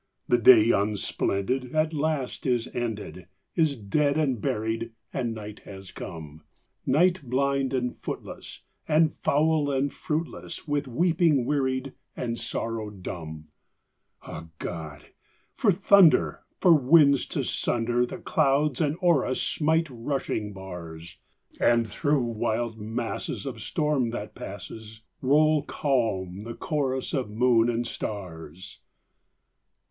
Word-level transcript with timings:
The 0.27 0.39
day, 0.39 0.71
unsplendid, 0.71 1.75
at 1.75 1.93
last 1.93 2.47
is 2.47 2.67
ended, 2.73 3.27
Is 3.55 3.75
dead 3.75 4.17
and 4.17 4.41
buried, 4.41 4.93
and 5.13 5.35
night 5.35 5.59
has 5.59 5.91
come; 5.91 6.41
Night, 6.87 7.21
blind 7.21 7.71
and 7.71 7.95
footless, 7.95 8.63
and 8.87 9.13
foul 9.13 9.69
and 9.69 9.93
fruitless, 9.93 10.67
With 10.67 10.87
weeping 10.87 11.45
wearied, 11.45 11.93
and 12.17 12.39
sorrow 12.39 12.89
dumb. 12.89 13.49
Ah, 14.23 14.47
God! 14.57 15.05
for 15.55 15.71
thunder! 15.71 16.39
for 16.59 16.75
winds 16.75 17.27
to 17.27 17.43
sunder 17.43 18.03
The 18.03 18.17
clouds 18.17 18.81
and 18.81 18.97
o'er 19.03 19.23
us 19.27 19.39
smite 19.39 19.87
rushing 19.91 20.51
bars! 20.51 21.19
And 21.59 21.87
through 21.87 22.21
wild 22.23 22.79
masses 22.79 23.45
of 23.45 23.61
storm, 23.61 24.09
that 24.09 24.33
passes, 24.33 25.03
Roll 25.21 25.61
calm 25.61 26.41
the 26.43 26.55
chorus 26.55 27.13
of 27.13 27.29
moon 27.29 27.69
and 27.69 27.85
stars. 27.85 28.79